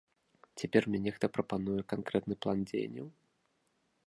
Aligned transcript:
Цяпер 0.61 0.87
мне 0.87 0.99
нехта 1.07 1.25
прапануе 1.37 1.77
канкрэтны 1.95 2.35
план 2.47 2.57
дзеянняў? 2.73 3.07